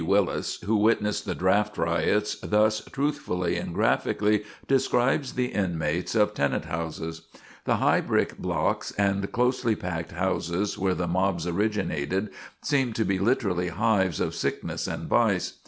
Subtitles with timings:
[0.03, 6.65] Willis who witnessed the "draft" riots thus truthfully and graphically describes the inmates of tenant
[6.65, 7.21] houses:
[7.65, 12.31] "The high brick blocks and closely packed houses where the mobs originated,
[12.63, 15.59] seemed to be literally hives of sickness and vice.